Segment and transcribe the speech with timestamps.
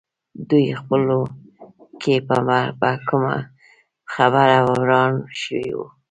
[0.49, 1.19] دوی خپلو
[2.01, 2.15] کې
[2.81, 3.35] پر کومه
[4.13, 5.87] خبره وران شوي وو.